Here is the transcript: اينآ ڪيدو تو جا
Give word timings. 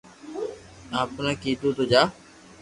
اينآ 0.97 1.31
ڪيدو 1.41 1.69
تو 1.77 1.83
جا 1.91 2.01